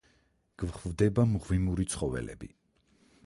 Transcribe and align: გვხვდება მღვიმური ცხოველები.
გვხვდება 0.63 1.27
მღვიმური 1.33 1.87
ცხოველები. 1.97 2.53